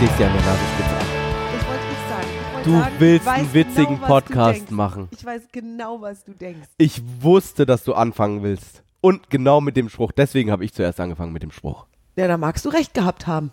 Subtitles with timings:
[0.00, 1.06] stehst ja an der Nasenspitze an.
[1.52, 2.28] Das wollte ich sagen.
[2.32, 5.08] Ich wollte Du sagen, willst einen witzigen genau, Podcast machen.
[5.10, 6.68] Ich weiß genau, was du denkst.
[6.78, 8.82] Ich wusste, dass du anfangen willst.
[9.02, 10.12] Und genau mit dem Spruch.
[10.12, 11.84] Deswegen habe ich zuerst angefangen mit dem Spruch.
[12.16, 13.52] Ja, da magst du recht gehabt haben.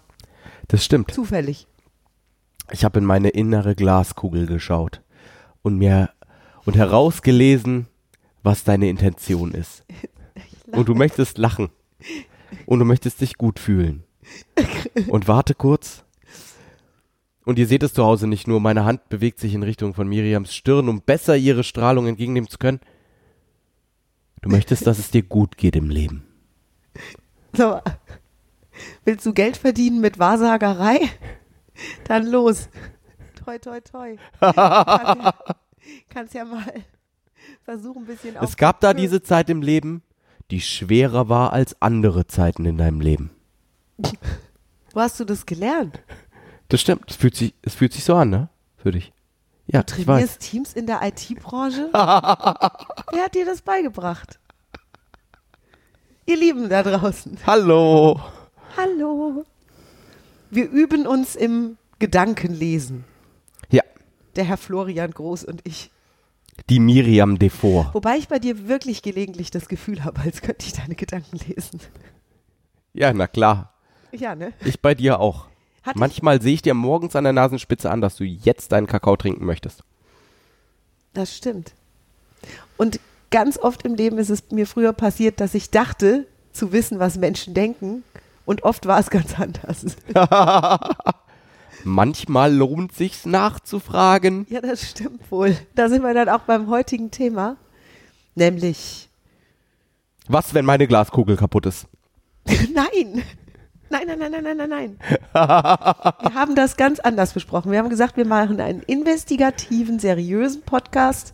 [0.70, 1.12] Das stimmt.
[1.12, 1.68] Zufällig.
[2.72, 5.02] Ich habe in meine innere Glaskugel geschaut
[5.64, 6.12] und mir
[6.64, 7.88] und herausgelesen,
[8.42, 9.84] was deine Intention ist.
[10.72, 11.72] Und du möchtest lachen.
[12.66, 14.06] Und du möchtest dich gut fühlen.
[15.08, 16.06] Und warte kurz.
[17.48, 20.06] Und ihr seht es zu Hause nicht nur, meine Hand bewegt sich in Richtung von
[20.06, 22.82] Miriams Stirn, um besser ihre Strahlung entgegennehmen zu können.
[24.42, 26.26] Du möchtest, dass es dir gut geht im Leben.
[27.54, 27.80] So,
[29.06, 31.10] willst du Geld verdienen mit Wahrsagerei?
[32.04, 32.68] Dann los.
[33.42, 34.18] Toi, toi, toi.
[34.42, 35.34] kannst, ja,
[36.10, 36.84] kannst ja mal
[37.64, 40.04] versuchen, ein bisschen Es gab da diese Zeit im Leben,
[40.52, 43.32] die schwerer war als andere Zeiten in deinem Leben.
[44.94, 46.04] Wo hast du das gelernt?
[46.70, 47.10] Das stimmt.
[47.10, 48.50] Es fühlt sich, es fühlt sich so an, ne?
[48.78, 49.12] Für dich.
[49.68, 51.90] Ja, Du trainierst Teams in der IT-Branche?
[51.94, 54.40] Wer hat dir das beigebracht?
[56.26, 57.38] Ihr Lieben da draußen.
[57.46, 58.20] Hallo.
[58.76, 59.46] Hallo.
[60.50, 63.04] Wir üben uns im Gedankenlesen.
[63.70, 63.84] Ja,
[64.36, 65.92] Der Herr Florian Groß und ich.
[66.70, 67.90] die Miriam Devor.
[67.94, 71.80] Wobei ich bei dir wirklich gelegentlich das Gefühl habe, als könnte ich deine Gedanken lesen.
[72.94, 73.74] Ja, na klar.
[74.12, 74.54] Ja, ne?
[74.64, 75.48] Ich bei dir auch.
[75.88, 78.86] Hat ich, Manchmal sehe ich dir morgens an der Nasenspitze an, dass du jetzt deinen
[78.88, 79.84] Kakao trinken möchtest.
[81.14, 81.74] das stimmt.
[82.78, 83.00] Und
[83.32, 87.18] ganz oft im Leben ist es mir früher passiert, dass ich dachte, zu wissen, was
[87.18, 88.04] Menschen denken.
[88.46, 89.86] Und oft war es ganz anders.
[91.84, 94.46] Manchmal lohnt sich's nachzufragen.
[94.50, 95.56] Ja, das stimmt wohl.
[95.76, 97.56] Da sind wir dann auch beim heutigen Thema.
[98.36, 99.10] Nämlich,
[100.28, 101.88] Was, wenn meine Glaskugel kaputt ist?
[102.74, 103.24] nein.
[103.90, 105.00] Nein, nein, nein, nein, nein, nein, nein.
[105.34, 107.72] Wir haben das ganz anders besprochen.
[107.72, 111.34] Wir haben gesagt, wir machen einen investigativen, seriösen Podcast,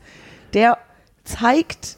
[0.53, 0.77] der
[1.23, 1.97] zeigt,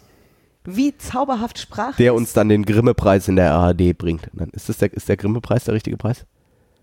[0.63, 4.29] wie zauberhaft Sprache Der uns dann den Grimme-Preis in der ARD bringt.
[4.53, 6.25] Ist, das der, ist der Grimme-Preis der richtige Preis?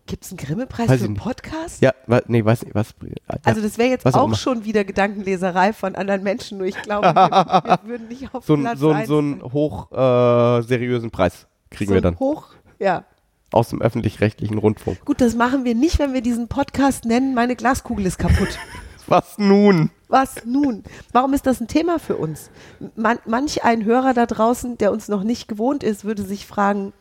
[0.07, 1.15] Gibt es einen Grimme-Preis für einen.
[1.15, 1.81] Podcast?
[1.81, 2.95] Ja, wa, nee, weiß nicht, was.
[3.03, 6.81] Ja, Also das wäre jetzt auch auch schon wieder Gedankenleserei von anderen Menschen, nur ich
[6.83, 11.11] glaube, wir, wir würden nicht auf so, ein, Platz so, so einen hoch äh, seriösen
[11.11, 13.05] Preis kriegen so wir dann Hoch, ja.
[13.53, 15.05] Aus dem öffentlich-rechtlichen Rundfunk.
[15.05, 18.59] Gut, das machen wir nicht, wenn wir diesen Podcast nennen, meine Glaskugel ist kaputt.
[19.07, 19.91] Was nun?
[20.09, 20.85] Was nun?
[21.13, 22.51] Warum ist das ein Thema für uns?
[22.95, 26.93] Man, manch ein Hörer da draußen, der uns noch nicht gewohnt ist, würde sich fragen,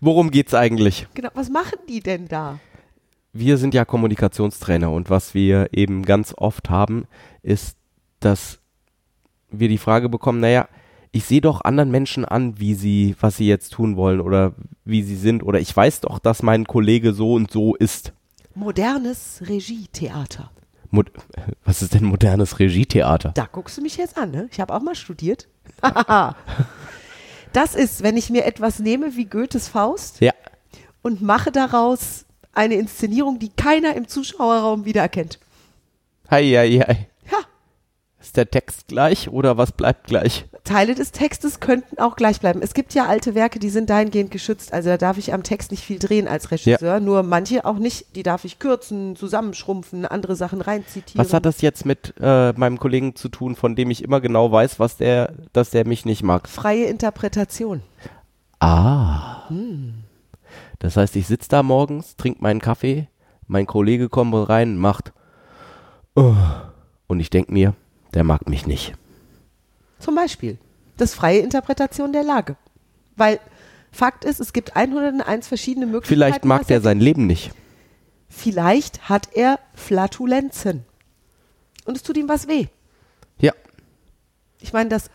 [0.00, 1.06] Worum geht's eigentlich?
[1.14, 2.58] genau, was machen die denn da?
[3.32, 7.06] Wir sind ja Kommunikationstrainer und was wir eben ganz oft haben,
[7.42, 7.76] ist,
[8.20, 8.58] dass
[9.50, 10.68] wir die Frage bekommen, naja,
[11.14, 14.52] ich sehe doch anderen Menschen an, wie sie, was sie jetzt tun wollen oder
[14.84, 18.12] wie sie sind oder ich weiß doch, dass mein Kollege so und so ist.
[18.56, 20.50] Modernes Regietheater.
[20.90, 21.12] Mod
[21.64, 23.30] was ist denn modernes Regietheater?
[23.34, 24.48] Da guckst du mich jetzt an, ne?
[24.50, 25.46] Ich habe auch mal studiert.
[27.52, 30.32] das ist, wenn ich mir etwas nehme wie Goethes Faust Ja,
[31.02, 35.38] und mache daraus eine Inszenierung, die keiner im Zuschauerraum wiedererkennt.
[36.28, 37.08] hei, hei, hei.
[38.24, 40.46] Ja, Ist der Text gleich oder was bleibt gleich?
[40.64, 42.62] Teile des Textes könnten auch gleich bleiben.
[42.62, 44.72] Es gibt ja alte Werke, die sind dahingehend geschützt.
[44.72, 48.16] Also da darf ich am Text nicht viel drehen als Regisseur, nur manche auch nicht.
[48.16, 51.22] Die darf ich kürzen, zusammenschrumpfen, andere Sachen reinzitieren.
[51.22, 54.50] Was hat das jetzt mit äh, meinem Kollegen zu tun, von dem ich immer genau
[54.50, 56.48] weiß, was der, dass der mich nicht mag?
[56.48, 57.82] Freie Interpretation.
[58.58, 59.42] Ah.
[60.78, 63.08] Das heißt, ich sitze da morgens, trinke meinen Kaffee,
[63.46, 65.12] mein Kollege kommt rein, macht
[66.14, 66.34] oh,
[67.06, 67.74] und ich denke mir,
[68.14, 68.94] der mag mich nicht.
[69.98, 70.58] Zum Beispiel.
[70.96, 72.56] Das ist freie Interpretation der Lage.
[73.16, 73.40] Weil
[73.92, 76.08] Fakt ist, es gibt 101 verschiedene Möglichkeiten.
[76.14, 77.52] Vielleicht mag der er- sein Leben nicht.
[78.28, 80.84] Vielleicht hat er Flatulenzen.
[81.84, 82.66] Und es tut ihm was weh.
[83.38, 83.52] Ja.
[84.60, 85.10] Ich meine, das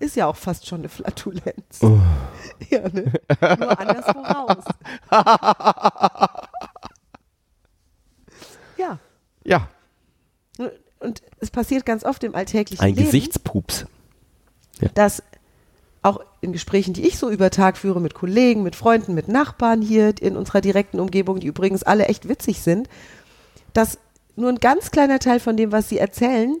[0.00, 1.80] ist ja auch fast schon eine Flatulenz.
[1.82, 1.98] Oh.
[2.70, 3.12] Ja, ne?
[3.40, 4.64] Nur anderswo raus.
[8.76, 8.98] ja.
[9.44, 9.68] Ja.
[11.04, 13.86] Und es passiert ganz oft im alltäglichen Ein Leben, Gesichtspups.
[14.94, 15.22] dass
[16.02, 19.80] auch in Gesprächen, die ich so über Tag führe mit Kollegen, mit Freunden, mit Nachbarn
[19.80, 22.88] hier in unserer direkten Umgebung, die übrigens alle echt witzig sind,
[23.72, 23.98] dass
[24.36, 26.56] nur ein ganz kleiner Teil von dem, was sie erzählen,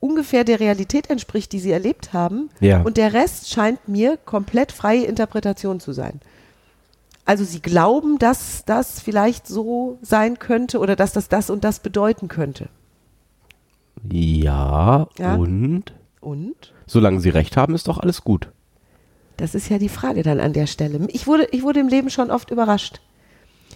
[0.00, 2.50] ungefähr der Realität entspricht, die sie erlebt haben.
[2.60, 2.82] Ja.
[2.82, 6.20] Und der Rest scheint mir komplett freie Interpretation zu sein.
[7.24, 11.80] Also sie glauben, dass das vielleicht so sein könnte oder dass das das und das
[11.80, 12.68] bedeuten könnte.
[14.12, 15.34] Ja, Ja.
[15.34, 15.84] und
[16.20, 16.72] Und?
[16.86, 18.50] solange sie recht haben, ist doch alles gut.
[19.36, 21.06] Das ist ja die Frage dann an der Stelle.
[21.12, 23.00] Ich wurde, ich wurde im Leben schon oft überrascht.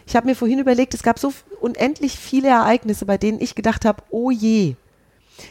[0.07, 3.85] Ich habe mir vorhin überlegt, es gab so unendlich viele Ereignisse, bei denen ich gedacht
[3.85, 4.75] habe, oh je.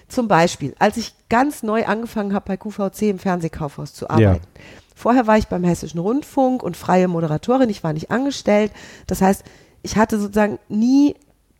[0.10, 4.44] Zum Beispiel, als ich ganz neu angefangen habe bei QVC im Fernsehkaufhaus zu arbeiten.
[4.56, 4.62] Ja.
[4.96, 8.72] Vorher war ich beim Hessischen Rundfunk und freie Moderatorin, ich war nicht angestellt.
[9.08, 9.44] Das heißt,
[9.82, 11.16] ich hatte sozusagen nie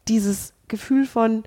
[0.08, 1.44] dieses Gefühl von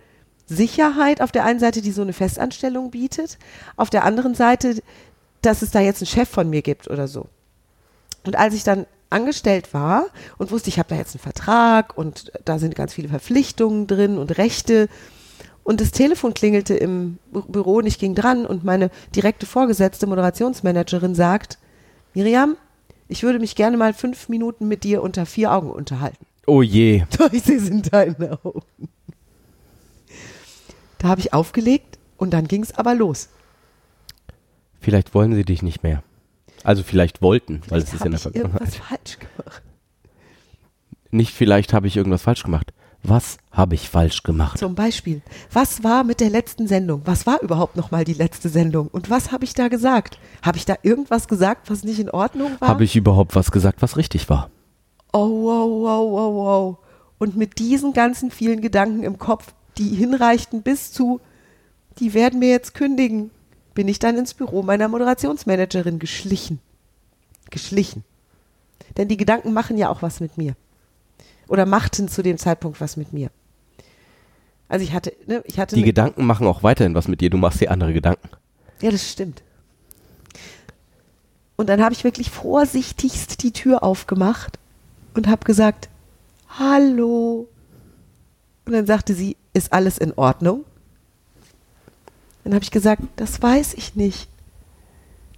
[0.47, 3.39] Sicherheit auf der einen Seite, die so eine Festanstellung bietet,
[3.77, 4.83] auf der anderen Seite,
[5.43, 7.27] dass es da jetzt einen Chef von mir gibt oder so.
[8.25, 10.07] Und als ich dann angestellt war
[10.39, 14.19] und wusste, ich habe da jetzt einen Vertrag und da sind ganz viele Verpflichtungen drin
[14.19, 14.89] und Rechte
[15.63, 21.15] und das Telefon klingelte im Büro und ich ging dran und meine direkte Vorgesetzte Moderationsmanagerin
[21.15, 21.59] sagt,
[22.13, 22.57] Miriam,
[23.09, 26.27] ich würde mich gerne mal fünf Minuten mit dir unter vier Augen unterhalten.
[26.47, 27.05] Oh je.
[27.33, 28.63] Ich sehe es in deinen Augen.
[30.99, 33.29] Da habe ich aufgelegt und dann ging es aber los.
[34.81, 36.03] Vielleicht wollen sie dich nicht mehr.
[36.63, 38.61] Also vielleicht wollten, weil es ist ja in der Vergangenheit.
[38.61, 39.63] irgendwas falsch gemacht.
[41.11, 42.73] Nicht vielleicht habe ich irgendwas falsch gemacht.
[43.07, 44.59] Was habe ich falsch gemacht?
[44.59, 45.21] Zum Beispiel,
[45.53, 47.03] was war mit der letzten Sendung?
[47.05, 48.89] Was war überhaupt nochmal die letzte Sendung?
[48.89, 50.19] Und was habe ich da gesagt?
[50.43, 52.69] Habe ich da irgendwas gesagt, was nicht in Ordnung war?
[52.69, 54.51] Habe ich überhaupt was gesagt, was richtig war?
[55.13, 56.79] Oh, wow, wow, wow, wow.
[57.19, 61.21] Und mit diesen ganzen vielen Gedanken im Kopf, die hinreichten bis zu,
[61.99, 63.31] die werden mir jetzt kündigen,
[63.75, 66.61] bin ich dann ins Büro meiner Moderationsmanagerin geschlichen.
[67.51, 68.05] Geschlichen.
[68.97, 70.55] Denn die Gedanken machen ja auch was mit mir
[71.49, 73.31] oder machten zu dem Zeitpunkt was mit mir.
[74.69, 75.77] Also ich hatte, ne, ich hatte.
[75.77, 77.31] Die Gedanken machen auch weiterhin was mit dir.
[77.31, 78.29] Du machst dir andere Gedanken.
[78.81, 79.43] Ja, das stimmt.
[81.57, 84.59] Und dann habe ich wirklich vorsichtigst die Tür aufgemacht
[85.15, 85.89] und habe gesagt,
[86.49, 87.49] hallo.
[88.65, 90.65] Und dann sagte sie, ist alles in Ordnung?
[92.43, 94.29] Dann habe ich gesagt, das weiß ich nicht.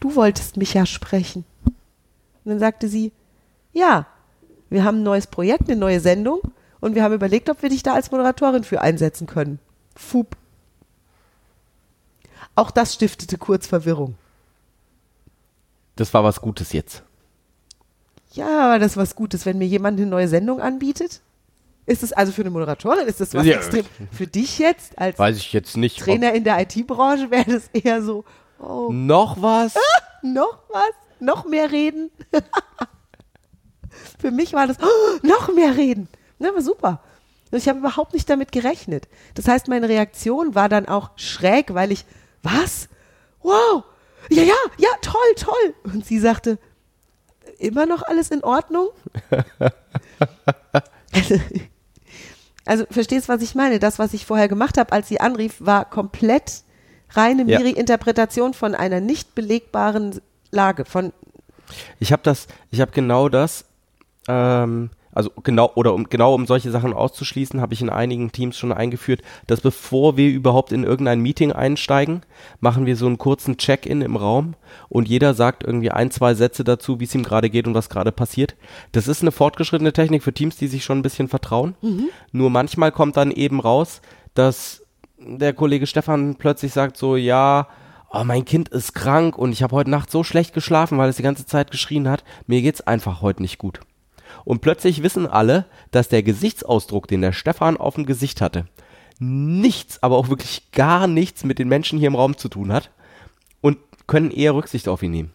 [0.01, 1.45] Du wolltest mich ja sprechen.
[1.65, 3.13] Und dann sagte sie,
[3.73, 4.07] ja,
[4.69, 6.41] wir haben ein neues Projekt, eine neue Sendung
[6.81, 9.59] und wir haben überlegt, ob wir dich da als Moderatorin für einsetzen können.
[9.95, 10.37] Fup.
[12.55, 14.17] Auch das stiftete kurz Verwirrung.
[15.95, 17.03] Das war was Gutes jetzt.
[18.33, 21.21] Ja, aber das ist was Gutes, wenn mir jemand eine neue Sendung anbietet.
[21.87, 25.19] Ist es also für eine Moderatorin, ist das was ja, extrem für dich jetzt als
[25.19, 28.25] weiß ich jetzt nicht, Trainer in der IT-Branche wäre das eher so
[28.59, 28.91] oh.
[28.93, 29.75] noch was?
[30.23, 30.91] noch was?
[31.21, 32.11] Noch mehr reden?
[34.19, 36.09] Für mich war das, oh, noch mehr reden.
[36.39, 37.01] Das war super.
[37.51, 39.09] Und ich habe überhaupt nicht damit gerechnet.
[39.35, 42.05] Das heißt, meine Reaktion war dann auch schräg, weil ich,
[42.43, 42.89] was?
[43.43, 43.85] Wow,
[44.29, 45.75] ja, ja, ja, toll, toll.
[45.85, 46.59] Und sie sagte,
[47.59, 48.89] immer noch alles in Ordnung?
[52.67, 53.79] also, verstehst, was ich meine?
[53.79, 56.63] Das, was ich vorher gemacht habe, als sie anrief, war komplett
[57.11, 57.59] reine ja.
[57.59, 60.21] Miri-Interpretation von einer nicht belegbaren
[60.51, 60.85] Lage.
[60.85, 61.13] Von
[61.99, 63.65] ich habe das, ich habe genau das
[64.29, 68.59] ähm, also genau oder um genau um solche Sachen auszuschließen, habe ich in einigen Teams
[68.59, 72.21] schon eingeführt, dass bevor wir überhaupt in irgendein Meeting einsteigen,
[72.61, 74.57] machen wir so einen kurzen Check-in im Raum
[74.91, 77.89] und jeder sagt irgendwie ein, zwei Sätze dazu, wie es ihm gerade geht und was
[77.89, 78.57] gerade passiert.
[78.93, 81.77] Das ist eine fortgeschrittene Technik für Teams, die sich schon ein bisschen vertrauen.
[81.81, 82.11] Mhm.
[82.33, 84.03] Nur manchmal kommt dann eben raus,
[84.35, 84.83] dass
[85.19, 87.69] der Kollege Stefan plötzlich sagt so, ja,
[88.11, 91.17] oh, mein Kind ist krank und ich habe heute Nacht so schlecht geschlafen, weil es
[91.17, 92.23] die ganze Zeit geschrien hat.
[92.47, 93.81] Mir geht's einfach heute nicht gut.
[94.47, 98.67] Und plötzlich wissen alle, dass der Gesichtsausdruck, den der Stefan auf dem Gesicht hatte,
[99.19, 102.93] nichts, aber auch wirklich gar nichts mit den Menschen hier im Raum zu tun hat
[103.61, 103.77] und
[104.07, 105.33] können eher Rücksicht auf ihn nehmen.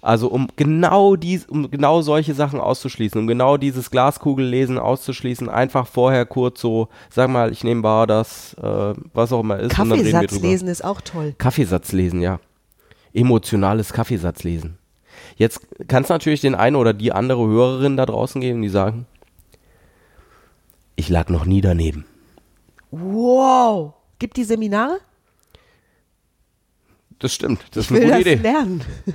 [0.00, 5.86] Also um genau dies, um genau solche Sachen auszuschließen, um genau dieses Glaskugellesen auszuschließen, einfach
[5.86, 9.72] vorher kurz so, sag mal, ich nehme wahr, dass äh, was auch immer ist.
[9.72, 11.34] Kaffeesatz lesen ist auch toll.
[11.36, 12.40] Kaffeesatz lesen, ja.
[13.12, 14.78] Emotionales Kaffeesatz lesen.
[15.36, 19.06] Jetzt kann es natürlich den einen oder die andere Hörerin da draußen geben, die sagen,
[20.96, 22.06] ich lag noch nie daneben.
[22.90, 23.92] Wow.
[24.18, 24.98] Gibt die Seminare?
[27.18, 27.60] Das stimmt.
[27.72, 28.34] Das ich ist eine gute Idee.
[28.36, 28.82] lernen.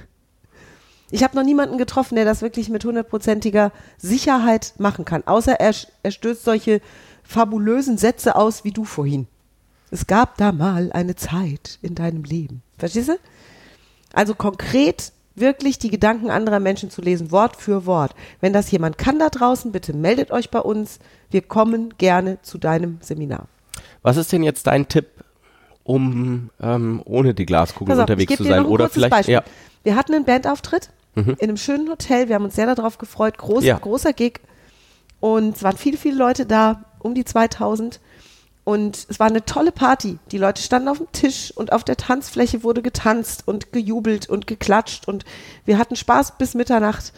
[1.13, 5.27] Ich habe noch niemanden getroffen, der das wirklich mit hundertprozentiger Sicherheit machen kann.
[5.27, 6.79] Außer er, er stößt solche
[7.21, 9.27] fabulösen Sätze aus wie du vorhin.
[9.91, 12.63] Es gab da mal eine Zeit in deinem Leben.
[12.77, 13.17] Verstehst du?
[14.13, 18.13] Also konkret wirklich die Gedanken anderer Menschen zu lesen, Wort für Wort.
[18.39, 20.99] Wenn das jemand kann da draußen, bitte meldet euch bei uns.
[21.29, 23.47] Wir kommen gerne zu deinem Seminar.
[24.01, 25.07] Was ist denn jetzt dein Tipp,
[25.83, 28.65] um ähm, ohne die Glaskugel auf, unterwegs zu sein?
[28.65, 29.27] Oder vielleicht.
[29.27, 29.43] Ja.
[29.83, 31.35] Wir hatten einen Bandauftritt mhm.
[31.39, 32.27] in einem schönen Hotel.
[32.27, 33.37] Wir haben uns sehr darauf gefreut.
[33.37, 33.77] Groß, ja.
[33.77, 34.39] Großer Gig.
[35.19, 37.99] Und es waren viele, viele Leute da, um die 2000.
[38.63, 40.19] Und es war eine tolle Party.
[40.31, 44.45] Die Leute standen auf dem Tisch und auf der Tanzfläche wurde getanzt und gejubelt und
[44.45, 45.25] geklatscht und
[45.65, 47.11] wir hatten Spaß bis Mitternacht.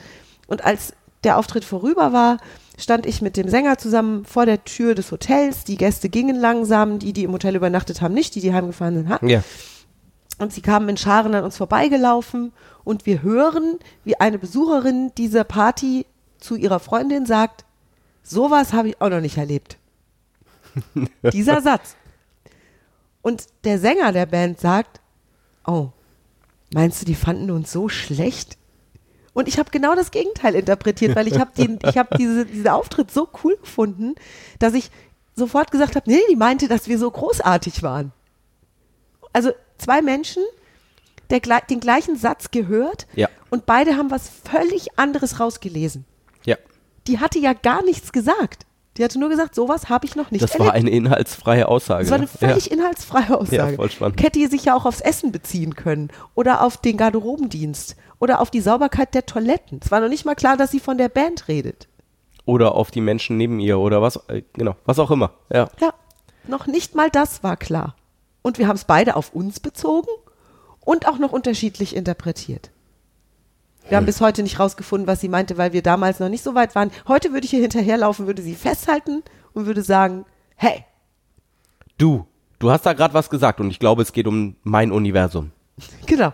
[0.47, 2.37] Und als der Auftritt vorüber war,
[2.77, 5.63] stand ich mit dem Sänger zusammen vor der Tür des Hotels.
[5.63, 9.09] Die Gäste gingen langsam, die, die im Hotel übernachtet haben, nicht, die, die heimgefahren sind,
[9.09, 9.19] ha?
[9.21, 9.43] Ja.
[10.39, 15.43] Und sie kamen in Scharen an uns vorbeigelaufen und wir hören, wie eine Besucherin dieser
[15.43, 16.05] Party
[16.39, 17.65] zu ihrer Freundin sagt,
[18.23, 19.77] sowas habe ich auch noch nicht erlebt.
[21.33, 21.95] Dieser Satz.
[23.21, 24.99] Und der Sänger der Band sagt,
[25.65, 25.89] oh,
[26.73, 28.57] meinst du, die fanden uns so schlecht?
[29.33, 33.11] Und ich habe genau das Gegenteil interpretiert, weil ich habe ich hab diese, diesen Auftritt
[33.11, 34.15] so cool gefunden,
[34.59, 34.91] dass ich
[35.35, 38.11] sofort gesagt habe, nee, die meinte, dass wir so großartig waren.
[39.31, 40.43] Also zwei Menschen,
[41.31, 43.27] der, den gleichen Satz gehört Ja.
[43.49, 46.05] und beide haben was völlig anderes rausgelesen.
[46.45, 46.57] Ja.
[47.07, 48.67] Die hatte ja gar nichts gesagt.
[48.97, 50.67] Die hatte nur gesagt, sowas habe ich noch nicht Das erlebt.
[50.67, 52.03] war eine inhaltsfreie Aussage.
[52.03, 53.71] Das war eine völlig inhaltsfreie Aussage.
[53.71, 54.21] Ja, voll spannend.
[54.21, 58.61] Hätte sich ja auch aufs Essen beziehen können oder auf den Garderobendienst oder auf die
[58.61, 59.79] Sauberkeit der Toiletten.
[59.83, 61.87] Es war noch nicht mal klar, dass sie von der Band redet.
[62.45, 65.31] Oder auf die Menschen neben ihr oder was, äh, genau, was auch immer.
[65.51, 65.69] Ja.
[65.79, 65.93] Ja,
[66.47, 67.95] noch nicht mal das war klar.
[68.41, 70.09] Und wir haben es beide auf uns bezogen
[70.81, 72.69] und auch noch unterschiedlich interpretiert.
[73.89, 76.55] Wir haben bis heute nicht rausgefunden, was sie meinte, weil wir damals noch nicht so
[76.55, 76.91] weit waren.
[77.07, 79.23] Heute würde ich ihr hinterherlaufen, würde sie festhalten
[79.53, 80.25] und würde sagen,
[80.55, 80.85] hey,
[81.97, 82.25] Du,
[82.59, 85.51] du hast da gerade was gesagt und ich glaube, es geht um mein Universum.
[86.05, 86.33] genau.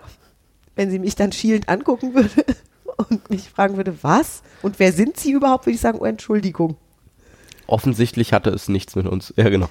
[0.76, 2.30] Wenn sie mich dann schielend angucken würde
[3.10, 4.42] und mich fragen würde, was?
[4.62, 6.78] Und wer sind sie überhaupt, würde ich sagen, oh, Entschuldigung.
[7.68, 9.34] Offensichtlich hatte es nichts mit uns.
[9.36, 9.70] Ja, genau.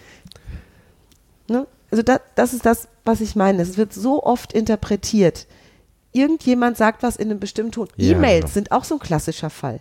[1.49, 1.67] Ne?
[1.91, 3.63] Also da, das ist das, was ich meine.
[3.63, 5.47] Es wird so oft interpretiert.
[6.13, 7.89] Irgendjemand sagt was in einem bestimmten Ton.
[7.97, 8.55] Ja, E-Mails genau.
[8.55, 9.81] sind auch so ein klassischer Fall.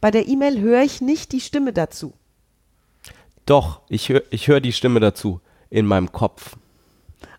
[0.00, 2.12] Bei der E-Mail höre ich nicht die Stimme dazu.
[3.46, 6.56] Doch, ich höre ich hör die Stimme dazu in meinem Kopf.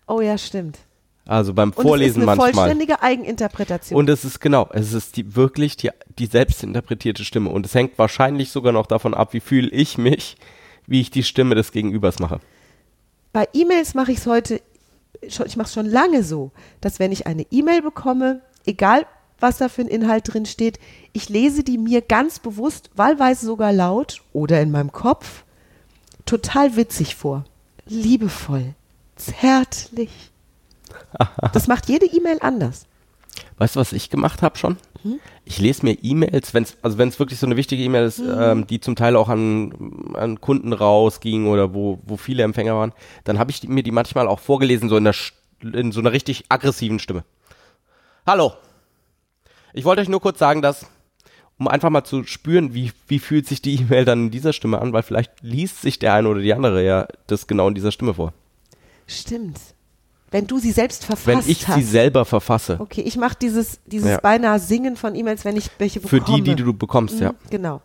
[0.06, 0.78] Oh ja, stimmt.
[1.26, 2.52] Also beim Und Vorlesen es ist eine manchmal.
[2.52, 3.96] vollständige Eigeninterpretation.
[3.96, 7.50] Und es ist genau, es ist die wirklich die, die selbstinterpretierte Stimme.
[7.50, 10.36] Und es hängt wahrscheinlich sogar noch davon ab, wie fühle ich mich,
[10.86, 12.40] wie ich die Stimme des Gegenübers mache.
[13.32, 14.60] Bei E-Mails mache ich es heute,
[15.20, 16.50] ich mache es schon lange so,
[16.80, 19.06] dass wenn ich eine E-Mail bekomme, egal
[19.38, 20.78] was da für ein Inhalt drin steht,
[21.12, 25.44] ich lese die mir ganz bewusst, wahlweise sogar laut oder in meinem Kopf,
[26.26, 27.44] total witzig vor.
[27.86, 28.74] Liebevoll,
[29.16, 30.10] zärtlich.
[31.52, 32.86] Das macht jede E-Mail anders.
[33.58, 34.76] Weißt du, was ich gemacht habe schon?
[35.02, 35.18] Hm?
[35.44, 38.18] Ich lese mir E-Mails, wenn es also wenn es wirklich so eine wichtige E-Mail ist,
[38.18, 38.36] Hm.
[38.38, 42.92] ähm, die zum Teil auch an, an Kunden rausging oder wo, wo viele Empfänger waren,
[43.24, 45.14] dann habe ich die, mir die manchmal auch vorgelesen, so in, der,
[45.62, 47.24] in so einer richtig aggressiven Stimme.
[48.26, 48.52] Hallo.
[49.72, 50.86] Ich wollte euch nur kurz sagen, dass,
[51.58, 54.80] um einfach mal zu spüren, wie, wie fühlt sich die E-Mail dann in dieser Stimme
[54.80, 57.92] an, weil vielleicht liest sich der eine oder die andere ja das genau in dieser
[57.92, 58.32] Stimme vor.
[59.06, 59.58] Stimmt.
[60.30, 61.76] Wenn du sie selbst verfasst Wenn ich hast.
[61.76, 64.20] sie selber verfasse, Okay, ich mache dieses, dieses Ja.
[64.20, 66.42] beinahe Singen von E-Mails, wenn ich welche für bekomme.
[66.42, 67.32] die, die du bekommst, ja.
[67.32, 67.80] Mhm, Genau.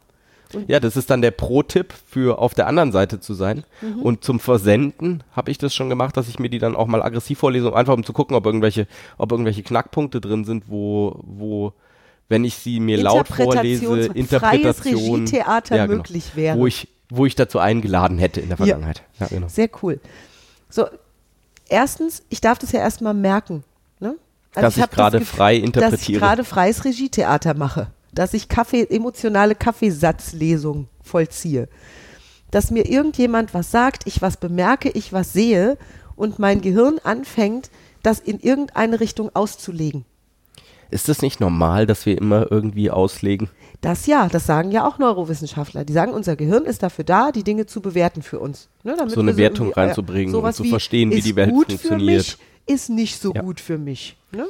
[0.67, 3.65] Ja, das ist dann der Pro-Tipp für auf der anderen Seite zu sein.
[3.81, 4.01] Mhm.
[4.03, 7.01] Und zum Versenden habe ich das schon gemacht, dass ich mir die dann auch mal
[7.01, 8.87] aggressiv vorlese, um einfach um zu gucken, ob irgendwelche,
[9.17, 11.73] ob irgendwelche Knackpunkte drin sind, wo, wo,
[12.29, 16.57] wenn ich sie mir laut vorlese, Interpretation, freies Regietheater ja, genau, möglich wäre.
[16.57, 18.65] Wo ich, wo ich dazu eingeladen hätte in der Ja.
[18.65, 19.03] Vergangenheit.
[19.19, 19.47] Ja, genau.
[19.49, 19.99] Sehr cool.
[20.69, 20.85] So,
[21.69, 23.63] erstens, ich darf das ja erstmal merken.
[23.99, 24.15] Ne?
[24.53, 26.19] Dass ich das gerade Gef- frei Dass ich interpretiere.
[26.19, 27.87] gerade freies Regietheater mache.
[28.13, 31.67] Dass ich Kaffee, emotionale Kaffeesatzlesung vollziehe.
[32.51, 35.77] Dass mir irgendjemand was sagt, ich was bemerke, ich was sehe
[36.15, 37.69] und mein Gehirn anfängt,
[38.03, 40.05] das in irgendeine Richtung auszulegen.
[40.91, 43.49] Ist das nicht normal, dass wir immer irgendwie auslegen?
[43.81, 45.83] Das ja, das sagen ja auch Neurowissenschaftler.
[45.85, 48.69] Die sagen, unser Gehirn ist dafür da, die Dinge zu bewerten für uns.
[48.83, 51.99] Ne, So eine Wertung irgendwie, äh, reinzubringen und zu verstehen, wie die Welt funktioniert.
[52.01, 52.37] Mich,
[52.67, 53.41] ist nicht so Ja.
[53.41, 54.15] gut für mich.
[54.31, 54.45] Ne?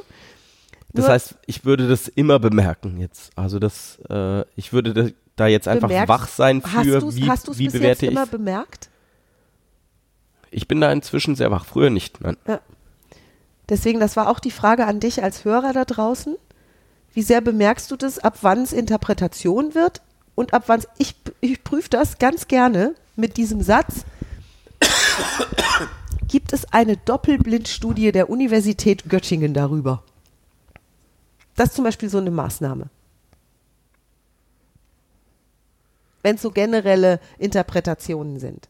[0.92, 3.30] Das heißt, ich würde das immer bemerken jetzt.
[3.36, 7.16] Also das, äh, ich würde da- da jetzt einfach bemerkst- wach sein hast für, du's-
[7.16, 8.88] wie, hast du's wie bis bewerte jetzt ich immer bemerkt?
[10.50, 11.66] Ich bin da inzwischen sehr wach.
[11.66, 12.20] Früher nicht.
[12.22, 12.36] Nein.
[13.68, 16.36] Deswegen, das war auch die Frage an dich als Hörer da draußen.
[17.12, 20.02] Wie sehr bemerkst du das, ab wann es Interpretation wird
[20.34, 24.04] und ab wann ich, ich prüfe das ganz gerne mit diesem Satz.
[26.28, 30.02] Gibt es eine Doppelblindstudie der Universität Göttingen darüber?
[31.54, 32.90] Das ist zum Beispiel so eine Maßnahme.
[36.22, 38.68] Wenn es so generelle Interpretationen sind.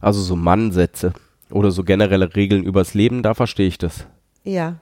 [0.00, 1.14] Also so Mannsätze
[1.50, 4.06] oder so generelle Regeln übers Leben, da verstehe ich das.
[4.44, 4.76] Ja.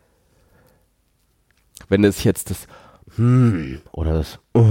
[1.88, 2.66] Wenn es jetzt das
[3.16, 4.64] hm oder das oh,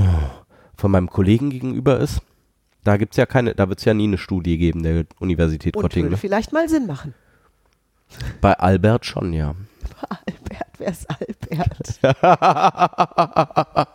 [0.78, 2.22] von meinem Kollegen gegenüber ist,
[2.84, 5.82] da gibt's ja keine, da wird es ja nie eine Studie geben der Universität Und
[5.84, 6.06] Göttingen.
[6.08, 6.20] würde Ne?
[6.20, 7.14] vielleicht mal Sinn machen.
[8.42, 9.56] Bei Albert schon, ja.
[10.10, 12.00] Albert, wer ist Albert?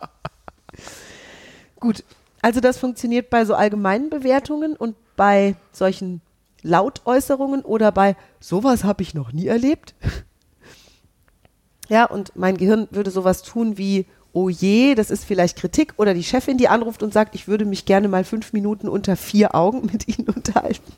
[1.79, 2.03] Gut,
[2.41, 6.21] Also das funktioniert bei so allgemeinen Bewertungen und bei solchen
[6.63, 9.95] Lautäußerungen oder bei sowas habe ich noch nie erlebt.
[11.89, 16.13] Ja, und mein Gehirn würde sowas tun wie, oh je, das ist vielleicht Kritik oder
[16.13, 19.55] die Chefin, die anruft und sagt, ich würde mich gerne mal fünf Minuten unter vier
[19.55, 20.93] Augen mit Ihnen unterhalten.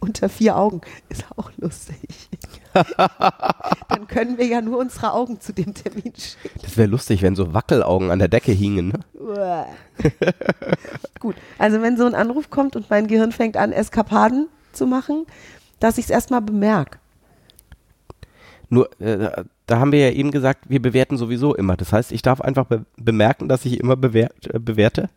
[0.00, 2.28] unter vier Augen ist auch lustig.
[3.88, 6.60] Dann können wir ja nur unsere Augen zu dem Termin schicken.
[6.60, 8.88] Das wäre lustig, wenn so Wackelaugen an der Decke hingen.
[8.88, 9.66] Ne?
[11.20, 15.26] Gut, also wenn so ein Anruf kommt und mein Gehirn fängt an, Eskapaden zu machen,
[15.78, 16.98] dass ich es erstmal bemerke.
[18.68, 21.76] Nur, äh, da haben wir ja eben gesagt, wir bewerten sowieso immer.
[21.76, 25.10] Das heißt, ich darf einfach be bemerken, dass ich immer bewert, äh, bewerte.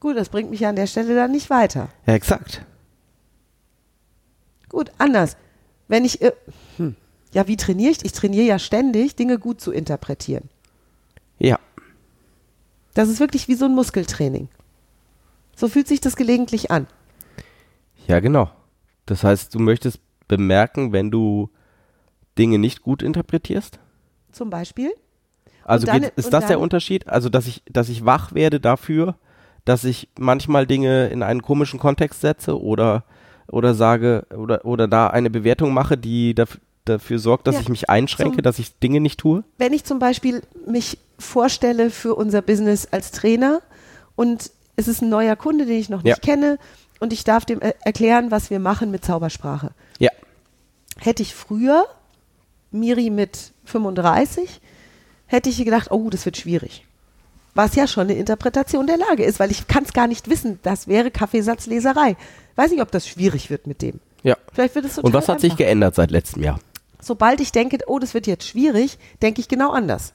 [0.00, 1.88] Gut, das bringt mich an der Stelle dann nicht weiter.
[2.06, 2.64] Ja, exakt.
[4.70, 5.36] Gut, anders.
[5.88, 6.32] Wenn ich, äh,
[6.78, 6.94] hm,
[7.32, 8.04] ja, wie trainiere ich?
[8.04, 10.48] Ich trainiere ja ständig, Dinge gut zu interpretieren.
[11.38, 11.58] Ja.
[12.94, 14.48] Das ist wirklich wie so ein Muskeltraining.
[15.54, 16.86] So fühlt sich das gelegentlich an.
[18.06, 18.50] Ja, genau.
[19.06, 21.50] Das heißt, du möchtest bemerken, wenn du
[22.38, 23.78] Dinge nicht gut interpretierst?
[24.32, 24.92] Zum Beispiel?
[25.64, 27.08] Also dann- geht, ist das der Unterschied?
[27.08, 29.16] Also, dass ich, dass ich wach werde dafür,
[29.64, 33.04] dass ich manchmal Dinge in einen komischen Kontext setze oder,
[33.50, 37.68] oder sage oder, oder da eine Bewertung mache, die daf dafür sorgt, dass Ja, ich
[37.68, 39.44] mich einschränke, zum- dass ich Dinge nicht tue?
[39.58, 43.60] Wenn ich zum Beispiel mich vorstelle für unser Business als Trainer
[44.16, 46.34] und es ist ein neuer Kunde, den ich noch nicht Ja.
[46.34, 46.58] kenne
[46.98, 49.72] und ich darf dem er erklären, was wir machen mit Zaubersprache.
[49.98, 50.10] Ja.
[50.98, 51.84] Hätte ich früher,
[52.70, 54.60] Miri mit 35,
[55.26, 56.86] hätte ich gedacht, oh, das wird schwierig.
[57.54, 60.58] Was ja schon eine Interpretation der Lage ist, weil ich kann es gar nicht wissen.
[60.62, 62.16] Das wäre Kaffeesatzleserei.
[62.56, 64.00] Weiß nicht, ob das schwierig wird mit dem.
[64.22, 64.36] Ja.
[64.52, 65.64] Vielleicht wird es total Und was hat sich einfach.
[65.64, 66.60] geändert seit letztem Jahr?
[67.00, 70.12] Sobald ich denke, oh, das wird jetzt schwierig, denke ich genau anders.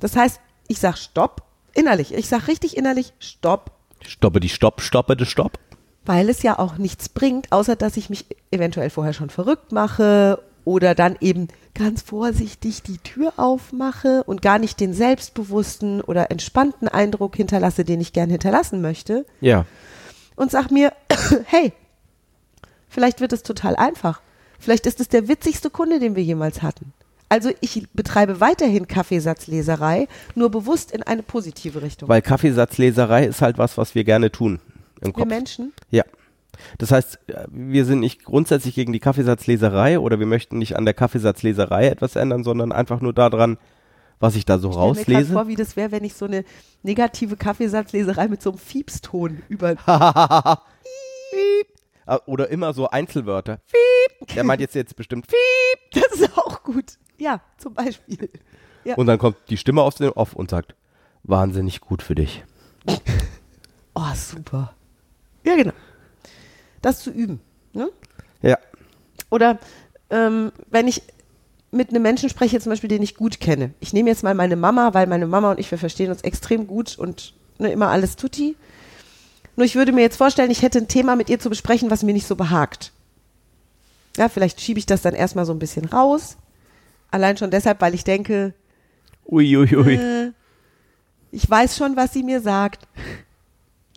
[0.00, 1.42] Das heißt, ich sage Stopp
[1.74, 2.12] innerlich.
[2.12, 3.72] Ich sage richtig innerlich Stopp,
[4.06, 5.58] Stoppe die Stopp, stoppe de Stopp.
[6.04, 10.42] weil es ja auch nichts bringt, außer dass ich mich eventuell vorher schon verrückt mache
[10.64, 16.88] oder dann eben ganz vorsichtig die Tür aufmache und gar nicht den selbstbewussten oder entspannten
[16.88, 19.64] Eindruck hinterlasse, den ich gern hinterlassen möchte Ja.
[20.36, 20.92] und sag mir,
[21.46, 21.72] hey,
[22.88, 24.20] vielleicht wird es total einfach.
[24.58, 26.92] Vielleicht ist es der witzigste Kunde, den wir jemals hatten.
[27.28, 32.08] Also ich betreibe weiterhin Kaffeesatzleserei, nur bewusst in eine positive Richtung.
[32.08, 34.58] Weil Kaffeesatzleserei ist halt was, was wir gerne tun
[35.00, 35.26] im wir Kopf.
[35.28, 36.02] Menschen, Ja.
[36.78, 40.84] Das heißt, äh, wir sind nicht grundsätzlich gegen die Kaffeesatzleserei oder wir möchten nicht an
[40.84, 43.58] der Kaffeesatzleserei etwas ändern, sondern einfach nur daran,
[44.18, 45.32] was ich da so stell mir grad rauslese.
[45.32, 46.44] vor, wie das wäre, wenn ich so eine
[46.82, 49.76] negative Kaffeesatzleserei mit so einem Fiepston über.
[52.06, 53.60] Ah, Oder immer so Einzelwörter.
[53.66, 54.34] Fiep.
[54.34, 55.36] Der meint jetzt jetzt bestimmt Fiep.
[56.10, 56.98] Das ist auch gut.
[57.18, 58.28] Ja, zum Beispiel.
[58.84, 58.96] Ja.
[58.96, 60.74] Und dann kommt die Stimme aus dem Off und sagt,
[61.22, 62.44] wahnsinnig gut für dich.
[63.92, 64.72] Oh, super.
[65.44, 65.72] Ja, genau.
[66.82, 67.40] Das zu üben.
[67.72, 67.90] Ne?
[68.42, 68.58] Ja.
[69.30, 69.58] Oder
[70.10, 71.02] ähm, wenn ich
[71.70, 73.72] mit einem Menschen spreche, zum Beispiel, den ich gut kenne.
[73.80, 76.66] Ich nehme jetzt mal meine Mama, weil meine Mama und ich, wir verstehen uns extrem
[76.66, 78.56] gut und ne, immer alles tutti.
[79.56, 82.02] Nur ich würde mir jetzt vorstellen, ich hätte ein Thema mit ihr zu besprechen, was
[82.02, 82.92] mir nicht so behagt.
[84.16, 86.36] Ja, vielleicht schiebe ich das dann erstmal so ein bisschen raus.
[87.10, 88.54] Allein schon deshalb, weil ich denke,
[89.26, 89.94] Uiuiui.
[89.94, 90.32] äh,
[91.30, 92.88] ich weiß schon, was sie mir sagt.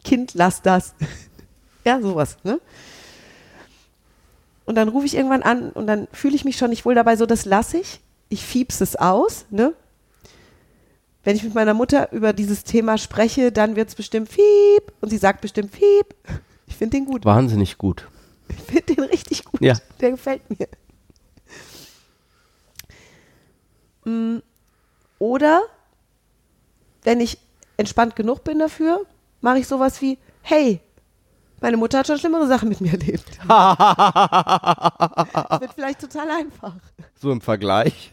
[0.03, 0.93] Kind, lass das.
[1.85, 2.59] ja, sowas, ne?
[4.65, 7.17] Und dann rufe ich irgendwann an und dann fühle ich mich schon nicht wohl dabei,
[7.17, 7.99] so das lasse ich.
[8.29, 9.73] Ich fiebs es aus, ne?
[11.23, 15.09] Wenn ich mit meiner Mutter über dieses Thema spreche, dann wird es bestimmt Fiep und
[15.09, 16.15] sie sagt bestimmt Fiep.
[16.67, 17.23] Ich finde den gut.
[17.25, 18.07] Wahnsinnig gut.
[18.49, 19.61] Ich finde den richtig gut.
[19.61, 19.75] Ja.
[20.01, 20.67] Der gefällt mir.
[24.05, 24.39] Mm,
[25.19, 25.61] Oder
[27.03, 27.37] wenn ich
[27.77, 29.05] entspannt genug bin dafür,
[29.41, 30.81] mache ich sowas wie, hey,
[31.63, 33.25] meine Mutter hat schon schlimmere Sachen mit mir erlebt.
[33.47, 33.77] das
[35.61, 36.73] wird vielleicht total einfach.
[37.15, 38.11] So im Vergleich.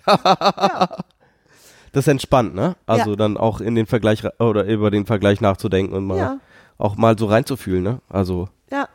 [1.93, 2.77] Das ist entspannt, ne?
[2.87, 3.17] Also Ja.
[3.17, 6.39] dann auch in den Vergleich oder über den Vergleich nachzudenken und mal Ja.
[6.79, 8.01] auch mal so reinzufühlen, ne?
[8.09, 8.89] Also, Ja,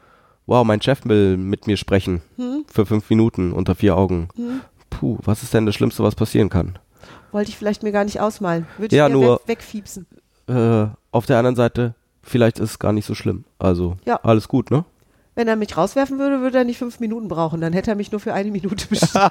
[0.46, 2.66] wow, mein Chef will mit mir sprechen Hm.
[2.72, 4.30] für fünf Minuten unter vier Augen.
[4.90, 6.80] Puh, was ist denn das Schlimmste, was passieren kann?
[7.32, 8.66] wollte ich vielleicht mir gar nicht ausmalen.
[8.78, 10.08] Würde ich Ja, nur- weg, wegfiepsen.
[10.48, 11.94] Äh, auf der anderen Seite,
[12.26, 13.46] vielleicht ist es gar nicht so schlimm.
[13.60, 14.20] Also, Ja.
[14.24, 14.84] alles gut, ne?
[15.36, 17.60] Wenn er mich rauswerfen würde, würde er nicht fünf Minuten brauchen.
[17.62, 19.16] Dann hätte er mich nur für eine Minute bestimmt.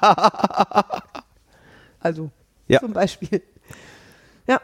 [2.01, 2.31] also,
[2.69, 2.81] Ja.
[2.81, 3.43] zum Beispiel.
[4.47, 4.61] Ja.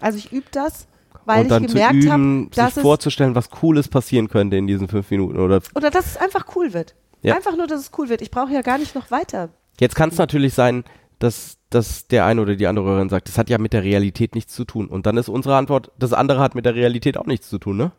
[0.00, 0.86] Also ich übe das,
[1.26, 5.38] weil ich gemerkt habe, dass sich vorzustellen, was Cooles passieren könnte in diesen fünf Minuten.
[5.38, 6.94] Oder oder dass es einfach cool wird.
[7.22, 7.36] Ja.
[7.36, 8.22] Einfach nur, dass es cool wird.
[8.22, 9.50] Ich brauche ja gar nicht noch weiter.
[9.78, 10.84] Jetzt kann es natürlich sein,
[11.18, 14.34] dass dass der eine oder die andere Hörerin sagt, das hat ja mit der Realität
[14.34, 14.88] nichts zu tun.
[14.88, 17.76] Und dann ist unsere Antwort, das andere hat mit der Realität auch nichts zu tun,
[17.76, 17.92] ne?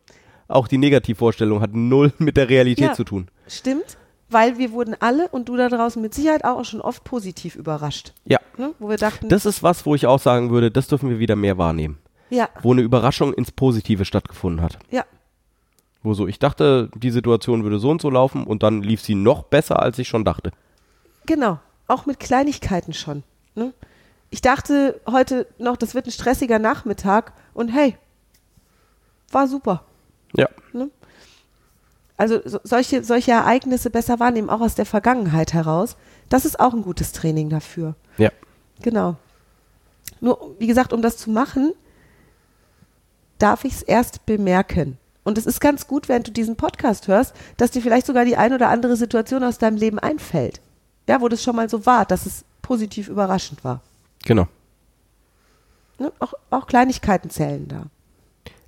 [0.48, 2.92] Auch die Negativvorstellung hat null mit der Realität Ja.
[2.94, 3.28] zu tun.
[3.48, 3.96] Stimmt,
[4.28, 8.12] weil wir wurden alle und du da draußen mit Sicherheit auch schon oft positiv überrascht.
[8.26, 8.38] Ja.
[8.58, 8.74] Ne?
[8.78, 11.36] Wo wir dachten, Das ist was, wo ich auch sagen würde, das dürfen wir wieder
[11.36, 11.98] mehr wahrnehmen.
[12.28, 14.78] ja, Wo eine Überraschung ins Positive stattgefunden hat.
[14.90, 15.04] ja,
[16.02, 19.14] Wo so, ich dachte, die Situation würde so und so laufen und dann lief sie
[19.14, 20.50] noch besser, als ich schon dachte.
[21.24, 21.58] genau.
[21.88, 23.22] Auch mit Kleinigkeiten schon.
[23.54, 23.72] Ne?
[24.30, 27.96] Ich dachte heute noch, das wird ein stressiger Nachmittag und hey,
[29.30, 29.84] war super.
[30.34, 30.48] Ja.
[32.16, 35.96] Also so, solche, solche Ereignisse besser wahrnehmen, auch aus der Vergangenheit heraus.
[36.28, 37.94] Das ist auch ein gutes Training dafür.
[38.16, 38.30] Ja.
[38.80, 39.16] Genau.
[40.20, 41.72] Nur, wie gesagt, um das zu machen,
[43.38, 44.98] darf ich es erst bemerken.
[45.24, 48.36] Und es ist ganz gut, wenn du diesen Podcast hörst, dass dir vielleicht sogar die
[48.36, 50.60] ein oder andere Situation aus deinem Leben einfällt.
[51.08, 53.82] Ja, wo das schon mal so war, dass es positiv überraschend war.
[54.24, 54.48] Genau.
[55.98, 56.10] Ne?
[56.20, 57.84] Auch, auch Kleinigkeiten zählen da.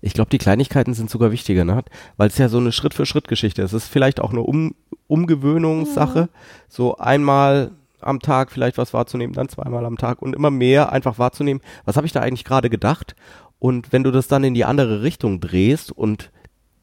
[0.03, 1.83] Ich glaube, die Kleinigkeiten sind sogar wichtiger, ne?
[2.19, 3.73] weil es ja so eine Schritt-für-Schritt-Geschichte ist.
[3.73, 4.75] Es ist vielleicht auch eine um
[5.07, 6.29] Umgewöhnungssache,
[6.69, 7.71] so einmal
[8.03, 11.97] am Tag vielleicht was wahrzunehmen, dann zweimal am Tag und immer mehr einfach wahrzunehmen, was
[11.97, 13.17] habe ich da eigentlich gerade gedacht?
[13.59, 16.31] Und wenn du das dann in die andere Richtung drehst und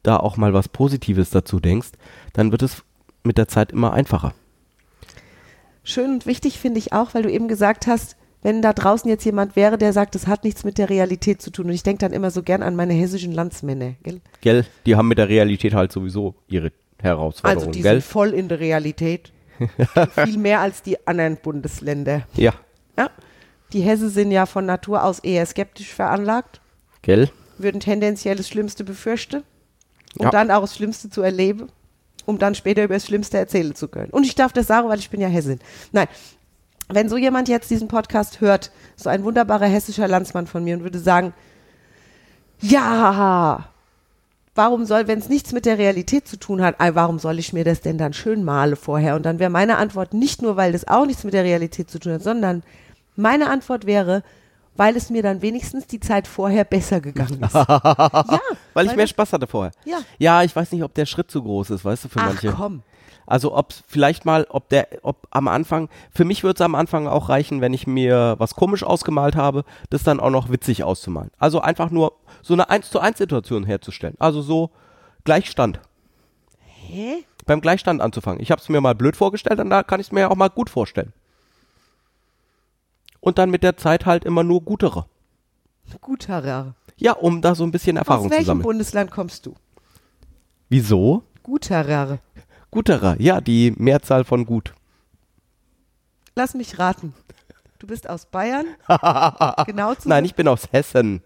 [0.02, 1.90] da auch mal was Positives dazu denkst,
[2.32, 2.82] dann wird es
[3.22, 4.34] mit der Zeit immer einfacher.
[5.84, 9.24] Schön und wichtig finde ich auch, weil du eben gesagt hast, wenn da draußen jetzt
[9.24, 11.66] jemand wäre, der sagt, das hat nichts mit der Realität zu tun.
[11.66, 13.94] Und ich denke dann immer so gern an meine hessischen Landsmänner.
[14.02, 14.20] Gell?
[14.40, 14.64] Gell?
[14.86, 18.00] Die haben mit der Realität halt sowieso ihre Herausforderungen, Also die gell?
[18.00, 19.32] sind voll in der Realität.
[20.24, 22.26] Viel mehr als die anderen Bundesländer.
[22.34, 22.52] Ja,
[22.98, 23.10] Ja.
[23.72, 26.60] Die Hesse sind ja von Natur aus eher skeptisch veranlagt,
[27.02, 27.30] gell?
[27.58, 29.44] würden tendenziell das Schlimmste befürchten,
[30.18, 30.30] um Ja.
[30.30, 31.68] dann auch das Schlimmste zu erleben,
[32.26, 34.10] um dann später über das Schlimmste erzählen zu können.
[34.10, 35.60] Und ich darf das sagen, weil ich bin ja Hessin.
[35.92, 36.08] Nein,
[36.88, 40.82] wenn so jemand jetzt diesen Podcast hört, so ein wunderbarer hessischer Landsmann von mir und
[40.82, 41.32] würde sagen,
[42.60, 43.68] ja,
[44.54, 47.64] warum soll, wenn es nichts mit der Realität zu tun hat, warum soll ich mir
[47.64, 49.16] das denn dann schön male vorher?
[49.16, 51.98] Und dann wäre meine Antwort nicht nur, weil das auch nichts mit der Realität zu
[51.98, 52.62] tun hat, sondern
[53.16, 54.22] meine Antwort wäre,
[54.76, 57.54] weil es mir dann wenigstens die Zeit vorher besser gegangen ist.
[57.54, 58.40] ja,
[58.74, 59.72] Weil ich mehr Spaß hatte vorher.
[59.84, 59.98] Ja.
[60.18, 62.52] Ja, ich weiß nicht, ob der Schritt zu groß ist, weißt du, für Ach manche.
[62.52, 62.82] komm.
[63.26, 67.06] Also ob vielleicht mal, ob der, ob am Anfang, für mich würde es am Anfang
[67.06, 71.30] auch reichen, wenn ich mir was komisch ausgemalt habe, das dann auch noch witzig auszumalen.
[71.38, 74.16] Also einfach nur so eine 1 zu 1 Situation herzustellen.
[74.18, 74.70] Also so
[75.24, 75.80] Gleichstand.
[76.66, 77.24] Hä?
[77.46, 78.40] Beim Gleichstand anzufangen.
[78.40, 80.50] Ich habe es mir mal blöd vorgestellt und da kann ich es mir auch mal
[80.50, 81.12] gut vorstellen.
[83.22, 85.06] Und dann mit der Zeit halt immer nur gutere.
[86.00, 86.74] Guterer.
[86.96, 88.64] Ja, um da so ein bisschen Erfahrung Aus zu welchem sammeln.
[88.64, 89.54] Bundesland kommst du?
[90.68, 91.22] Wieso?
[91.44, 92.18] Guterer.
[92.72, 94.74] Guterer, ja, die Mehrzahl von gut.
[96.34, 97.14] Lass mich raten.
[97.78, 98.66] Du bist aus Bayern?
[99.66, 101.22] genau zu Nein, ich bin aus Hessen.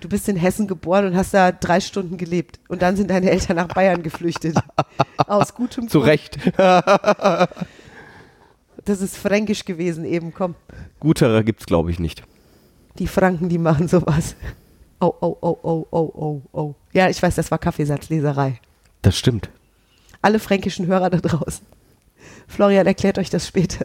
[0.00, 2.58] Du bist in Hessen geboren und hast da drei Stunden gelebt.
[2.68, 4.56] Und dann sind deine Eltern nach Bayern geflüchtet.
[5.26, 6.10] Aus gutem Zu Grund.
[6.10, 6.38] Recht.
[8.88, 10.54] Das ist fränkisch gewesen eben, komm.
[10.98, 12.22] Guterer gibt's glaube ich nicht.
[12.98, 14.34] Die Franken, die machen sowas.
[14.98, 16.74] Oh, oh, oh, oh, oh, oh, oh.
[16.94, 18.58] Ja, ich weiß, das war Kaffeesatzleserei.
[19.02, 19.50] Das stimmt.
[20.22, 21.66] Alle fränkischen Hörer da draußen.
[22.46, 23.84] Florian erklärt euch das später.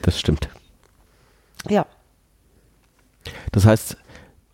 [0.00, 0.48] Das stimmt.
[1.68, 1.84] Ja.
[3.52, 3.98] Das heißt,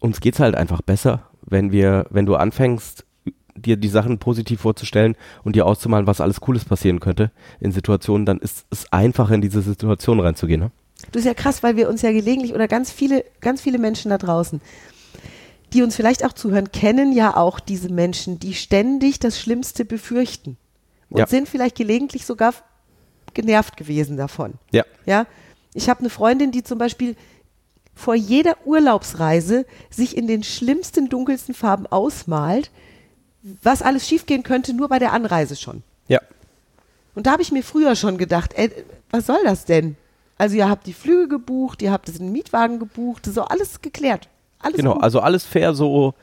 [0.00, 3.04] uns geht's halt einfach besser, wenn wir, wenn du anfängst,
[3.56, 8.26] dir die Sachen positiv vorzustellen und dir auszumalen, was alles Cooles passieren könnte in Situationen,
[8.26, 10.60] dann ist es einfacher, in diese Situation reinzugehen.
[10.60, 10.70] Ne?
[11.12, 14.10] Du ist ja krass, weil wir uns ja gelegentlich oder ganz viele, ganz viele Menschen
[14.10, 14.60] da draußen,
[15.72, 20.56] die uns vielleicht auch zuhören, kennen ja auch diese Menschen, die ständig das Schlimmste befürchten
[21.10, 21.26] und Ja.
[21.26, 22.54] sind vielleicht gelegentlich sogar
[23.34, 24.54] genervt gewesen davon.
[24.70, 24.84] Ja.
[25.06, 25.26] Ja,
[25.74, 27.16] ich habe eine Freundin, die zum Beispiel
[27.94, 32.70] vor jeder Urlaubsreise sich in den schlimmsten, dunkelsten Farben ausmalt,
[33.62, 35.82] was alles schiefgehen könnte, nur bei der Anreise schon.
[36.08, 36.20] Ja.
[37.14, 38.70] Und da habe ich mir früher schon gedacht, ey,
[39.10, 39.96] was soll das denn?
[40.38, 44.28] Also ihr habt die Flüge gebucht, ihr habt den Mietwagen gebucht, so alles geklärt.
[44.58, 45.02] Alles Genau, gut.
[45.02, 46.14] also alles fair, so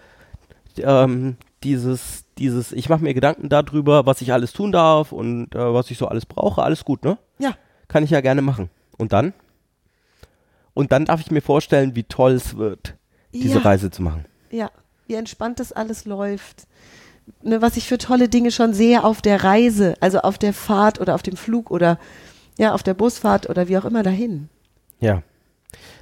[0.77, 5.73] ähm, dieses, dieses, ich mache mir Gedanken darüber, was ich alles tun darf und äh,
[5.73, 7.17] was ich so alles brauche, alles gut, ne?
[7.39, 7.55] ja,
[7.87, 8.69] Kann ich ja gerne machen.
[8.97, 9.33] Und dann?
[10.73, 12.95] Und dann darf ich mir vorstellen, wie toll es wird,
[13.33, 13.61] diese Ja.
[13.65, 14.25] Reise zu machen.
[14.49, 14.71] ja,
[15.07, 16.67] wie entspannt das alles läuft.
[17.43, 20.99] Ne, was ich für tolle Dinge schon sehe auf der Reise, also auf der Fahrt
[20.99, 21.97] oder auf dem Flug oder
[22.57, 24.49] ja, auf der Busfahrt oder wie auch immer dahin.
[24.99, 25.23] Ja.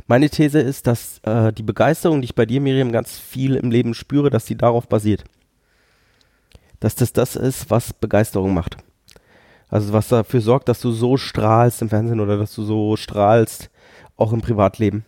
[0.08, 3.72] Meine These ist, dass äh, die Begeisterung, die ich bei dir, Miriam, ganz viel im
[3.72, 5.24] Leben spüre, dass die darauf basiert.
[6.80, 8.78] Dass das das ist, was Begeisterung macht.
[9.70, 13.70] Also was dafür sorgt, dass du so strahlst im Fernsehen oder dass du so strahlst
[14.18, 15.06] auch im Privatleben.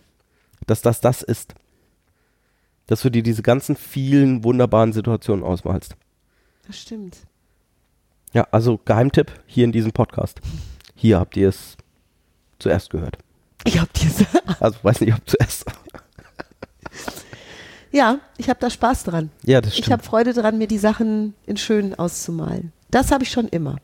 [0.66, 1.54] Dass das das ist.
[2.92, 5.96] Dass du dir diese ganzen vielen wunderbaren Situationen ausmalst.
[6.66, 7.20] Das stimmt.
[8.34, 10.42] Ja, also Geheimtipp hier in diesem Podcast.
[10.94, 11.78] Hier habt ihr es
[12.58, 13.16] zuerst gehört.
[13.64, 14.26] Ich hab diese.
[14.60, 15.64] Also weiß nicht, ob zuerst.
[17.92, 19.30] Ja, ich habe da Spaß dran.
[19.42, 19.86] Ja, das stimmt.
[19.86, 22.74] Ich habe Freude dran, mir die Sachen in schön auszumalen.
[22.90, 23.76] Das habe ich schon immer.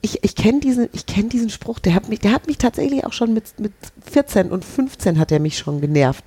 [0.00, 3.04] Ich, ich kenne diesen, ich kenn diesen Spruch, der hat, mich, der hat mich tatsächlich
[3.04, 3.74] auch schon mit, mit
[4.10, 6.24] 14 und 15 hat er mich schon genervt.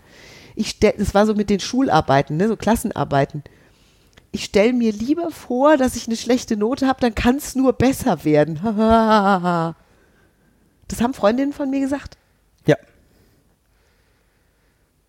[0.59, 3.43] Ich stell, das war so mit den Schularbeiten, ne, so Klassenarbeiten.
[4.33, 7.71] Ich stelle mir lieber vor, dass ich eine schlechte Note habe, dann kann es nur
[7.71, 8.55] besser werden.
[10.89, 12.17] das haben Freundinnen von mir gesagt.
[12.65, 12.75] Ja.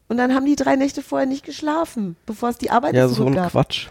[0.06, 3.14] Und dann haben die drei Nächte vorher nicht geschlafen, bevor es die Arbeit Ja, so
[3.14, 3.50] ein zurückgab.
[3.50, 3.88] Quatsch.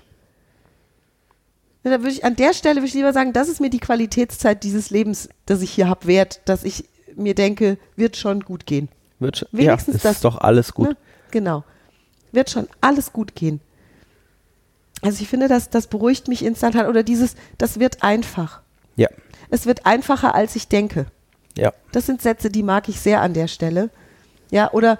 [1.83, 3.79] Ja, da würde ich, an der Stelle würde ich lieber sagen, das ist mir die
[3.79, 6.85] Qualitätszeit dieses Lebens, das ich hier habe, wert, dass ich
[7.17, 8.87] mir denke, wird schon gut gehen.
[9.19, 10.87] Wird schon, Wenigstens ja, ist das- doch alles gut.
[10.87, 10.97] Ne?
[11.31, 11.63] Genau.
[12.31, 13.59] Wird schon alles gut gehen.
[15.01, 16.87] Also ich finde, das, das beruhigt mich instantan.
[16.87, 18.61] Oder dieses, das wird einfach.
[18.95, 19.07] Ja,
[19.49, 21.05] Es wird einfacher, als ich denke.
[21.57, 21.73] ja.
[21.91, 23.89] Das sind Sätze, die mag ich sehr an der Stelle.
[24.51, 24.99] Ja, oder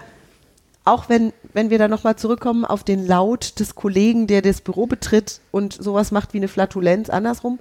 [0.86, 4.88] auch wenn, wenn wir da nochmal zurückkommen auf den Laut des Kollegen, der das Büro
[4.88, 7.60] betritt und sowas macht wie eine Flatulenz, andersrum,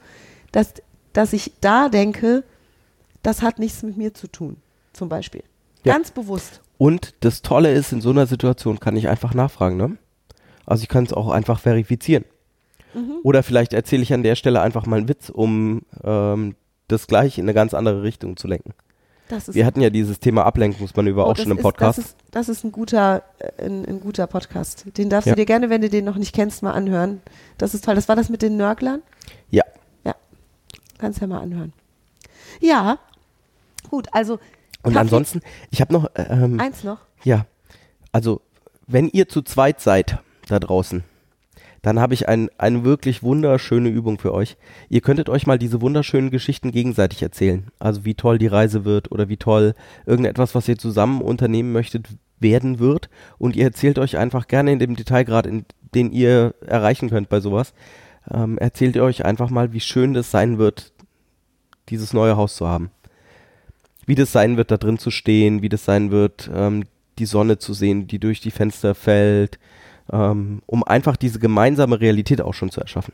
[0.52, 0.72] dass,
[1.12, 2.42] dass ich da denke,
[3.22, 4.56] das hat nichts mit mir zu tun,
[4.94, 5.42] zum Beispiel.
[5.84, 5.92] Ja.
[5.94, 6.60] Ganz bewusst.
[6.76, 9.96] Und das Tolle ist, in so einer Situation kann ich einfach nachfragen, ne?
[10.66, 12.24] Also ich kann es auch einfach verifizieren.
[12.94, 13.16] Mhm.
[13.22, 16.54] Oder vielleicht erzähle ich an der Stelle einfach mal einen Witz, um ähm,
[16.88, 18.74] das gleich in eine ganz andere Richtung zu lenken.
[19.48, 21.98] Wir hatten ja dieses Thema Ablenkungsmanöver oh, auch schon im ist, Podcast.
[21.98, 24.86] Das ist, das ist ein guter, äh, ein, ein guter Podcast.
[24.96, 25.34] Den darfst Ja.
[25.34, 27.20] du dir gerne, wenn du den noch nicht kennst, mal anhören.
[27.58, 27.94] Das ist toll.
[27.94, 29.02] Das war das mit den Nörglern?
[29.50, 29.64] ja,
[30.04, 30.14] Ja,
[30.96, 31.74] kannst ja mal anhören.
[32.60, 32.98] Ja,
[33.90, 34.38] gut, also
[34.88, 36.98] und Kaffee- ansonsten, ich habe noch, ähm, eins noch.
[37.24, 37.46] ja,
[38.12, 38.40] also
[38.86, 41.04] wenn ihr zu zweit seid da draußen,
[41.82, 44.56] dann habe ich ein, eine wirklich wunderschöne Übung für euch.
[44.88, 47.68] Ihr könntet euch mal diese wunderschönen Geschichten gegenseitig erzählen.
[47.78, 49.74] Also wie toll die Reise wird oder wie toll
[50.04, 52.08] irgendetwas, was ihr zusammen unternehmen möchtet,
[52.40, 53.08] werden wird.
[53.38, 57.40] Und ihr erzählt euch einfach gerne in dem Detailgrad, in den ihr erreichen könnt bei
[57.40, 57.74] sowas,
[58.30, 60.92] ähm, erzählt ihr euch einfach mal, wie schön das sein wird,
[61.88, 62.90] dieses neue Haus zu haben.
[64.08, 66.84] Wie das sein wird, da drin zu stehen, wie das sein wird, ähm,
[67.18, 69.58] die Sonne zu sehen, die durch die Fenster fällt,
[70.10, 73.12] ähm, um einfach diese gemeinsame Realität auch schon zu erschaffen.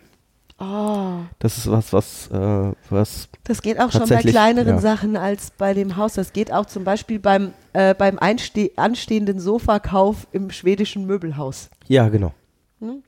[0.61, 4.81] Oh, Das ist was, was, äh, was, das geht auch schon bei kleineren ja.
[4.81, 6.15] Sachen als bei dem Haus.
[6.15, 11.71] Das geht auch zum Beispiel beim, äh, beim anstehenden Sofakauf im schwedischen Möbelhaus.
[11.89, 12.33] ja, genau.
[12.81, 13.03] Hm?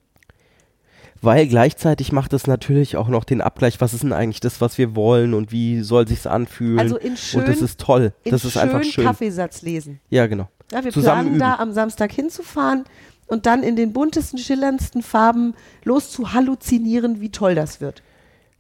[1.23, 4.79] Weil gleichzeitig macht es natürlich auch noch den Abgleich, was ist denn eigentlich das, was
[4.79, 6.79] wir wollen und wie soll sich's anfühlen.
[6.79, 8.13] Also in schön, und das ist toll.
[8.25, 9.05] in Das ist einfach schön.
[9.05, 10.01] Kaffeesatz lesen.
[10.11, 10.49] Ja, genau.
[10.73, 11.63] Ja, wir Zusammen planen da üben.
[11.63, 12.85] am Samstag hinzufahren
[13.27, 18.03] und dann in den buntesten, schillerndsten Farben los zu halluzinieren, wie toll das wird.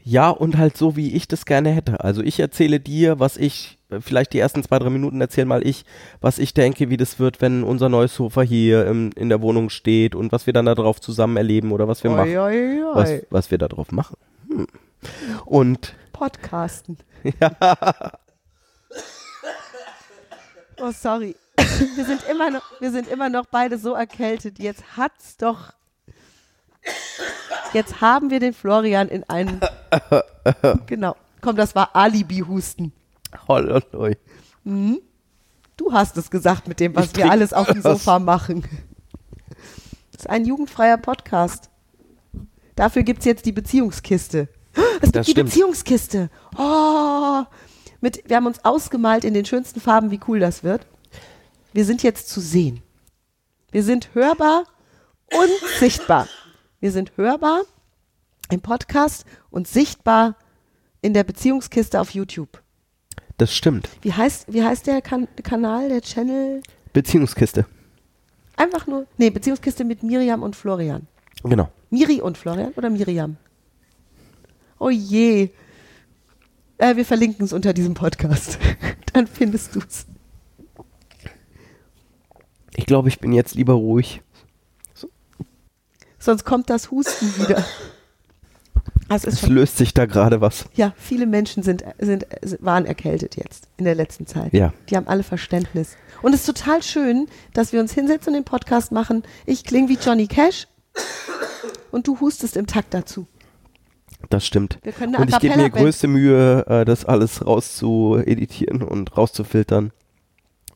[0.02, 2.04] Ja, und halt so, wie ich das gerne hätte.
[2.04, 5.84] Also ich erzähle dir, was ich, vielleicht die ersten zwei, drei Minuten erzähl mal ich,
[6.20, 9.70] was ich denke, wie das wird, wenn unser neues Sofa hier im, in der Wohnung
[9.70, 12.30] steht und was wir dann da drauf zusammen erleben oder was wir machen.
[12.30, 12.94] Oi, oi, oi.
[12.94, 14.16] Was, was wir da drauf machen.
[14.48, 14.66] Hm.
[15.44, 16.98] Und Podcasten.
[20.78, 21.34] Oh, sorry.
[21.56, 24.58] Wir sind immer noch, wir sind immer noch beide so erkältet.
[24.58, 25.72] Jetzt hat's doch.
[27.72, 29.60] Jetzt haben wir den Florian in einen.
[30.86, 31.16] Genau.
[31.40, 32.92] Komm, das war Alibi-Husten.
[33.48, 34.16] Hoi, hoi.
[34.64, 37.82] Du hast es gesagt mit dem, was Ich wir alles auf dem.
[37.82, 38.64] Sofa machen.
[40.12, 41.70] Das ist ein jugendfreier Podcast.
[42.74, 44.48] Dafür gibt es jetzt die Beziehungskiste.
[45.00, 45.50] Es gibt die stimmt.
[45.50, 46.30] Beziehungskiste.
[46.56, 47.42] Oh,
[48.00, 50.86] mit, wir haben uns ausgemalt in den schönsten Farben, wie cool das wird.
[51.72, 52.82] Wir sind jetzt zu sehen.
[53.70, 54.64] Wir sind hörbar
[55.32, 56.28] und sichtbar.
[56.80, 57.62] Wir sind hörbar
[58.50, 60.36] im Podcast und sichtbar
[61.02, 62.62] in der Beziehungskiste auf YouTube.
[63.38, 63.88] Das stimmt.
[64.02, 66.62] Wie heißt, wie heißt der kan Kanal, der Channel?
[66.92, 67.66] Beziehungskiste.
[68.56, 71.06] Einfach nur, nee, Beziehungskiste mit Miriam und Florian.
[71.42, 71.68] Genau.
[71.90, 73.36] Miri und Florian oder Miriam?
[74.78, 75.50] Oh je.
[76.78, 78.58] Äh, wir verlinken es unter diesem Podcast.
[79.12, 80.06] Dann findest du es.
[82.74, 84.22] Ich glaube, ich bin jetzt lieber ruhig.
[86.18, 87.64] Sonst kommt das Husten wieder.
[89.08, 90.66] Ist Es löst sich da gerade was.
[90.74, 92.26] ja, viele Menschen sind, sind,
[92.60, 94.52] waren erkältet jetzt in der letzten Zeit.
[94.52, 94.72] Ja.
[94.90, 95.96] Die haben alle Verständnis.
[96.22, 99.22] Und es ist total schön, dass wir uns hinsetzen und den Podcast machen.
[99.44, 100.66] Ich klinge wie Johnny Cash
[101.92, 103.26] und du hustest im Takt dazu.
[104.28, 104.78] Das stimmt.
[104.82, 109.92] Wir können Und ich gebe mir größte Mühe, äh, das alles rauszueditieren und rauszufiltern.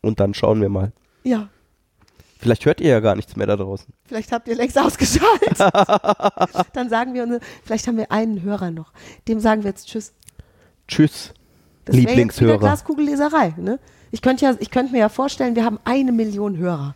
[0.03, 0.93] Und dann schauen wir mal.
[1.25, 1.49] Ja,
[2.41, 3.93] Vielleicht hört ihr ja gar nichts mehr da draußen.
[4.07, 5.59] vielleicht habt ihr längst ausgeschaltet.
[6.73, 8.93] Dann sagen wir, unsere- vielleicht haben wir einen Hörer noch.
[9.29, 10.13] Dem sagen wir jetzt Tschüss.
[10.89, 11.35] Tschüss,
[11.85, 12.59] Das Lieblingshörer.
[12.59, 13.55] Glaskugelleserei.
[13.59, 13.79] Ne?
[14.11, 16.95] Ich könnte ja, ich könnte mir ja vorstellen, wir haben eine Million Hörer.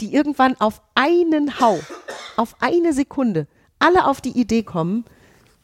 [0.00, 1.78] Die irgendwann auf einen Hau,
[2.36, 3.46] auf eine Sekunde,
[3.78, 5.04] alle auf die Idee kommen,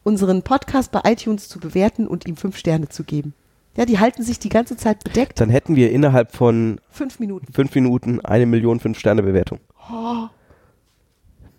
[0.02, 3.34] unseren Podcast bei iTunes zu bewerten und ihm fünf Sterne zu geben.
[3.76, 5.40] Ja, die halten sich die ganze Zeit bedeckt.
[5.40, 7.52] Dann hätten wir innerhalb von Fünf Minuten.
[7.52, 9.58] fünf Minuten eine Million Fünf-Sterne-Bewertung.
[9.90, 10.28] Oh,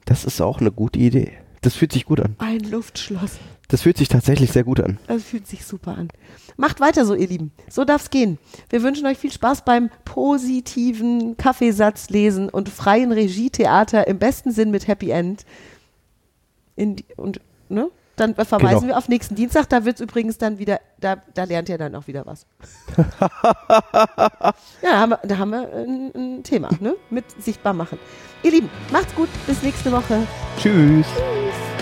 [0.06, 1.34] Das ist auch eine gute Idee.
[1.62, 2.36] Das fühlt sich gut an.
[2.38, 3.40] ein Luftschloss.
[3.70, 5.00] Das fühlt sich tatsächlich sehr gut an.
[5.08, 6.10] Das fühlt sich super an.
[6.58, 7.52] Macht weiter so, ihr Lieben.
[7.68, 8.38] So darf's gehen.
[8.70, 14.70] Wir wünschen euch viel Spaß beim positiven Kaffeesatz lesen und freien Regietheater im besten Sinn
[14.70, 15.44] mit Happy End.
[16.76, 17.90] In die, und ne?
[18.16, 18.88] Dann verweisen Genau.
[18.88, 19.68] wir auf nächsten Dienstag.
[19.70, 22.46] Da wird's übrigens dann wieder, da, da lernt ihr dann auch wieder was.
[22.98, 26.96] ja, da haben wir, da haben wir ein, ein Thema, ne?
[27.10, 28.00] Mit sichtbar machen.
[28.44, 29.30] Ihr Lieben, macht's gut.
[29.48, 30.26] Bis nächste Woche.
[30.58, 31.06] Tschüss.
[31.08, 31.75] Tschüss.